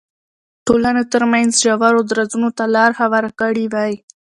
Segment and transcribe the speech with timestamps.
[0.65, 3.93] ټولنو ترمنځ ژورو درزونو ته لار هواره کړې وای.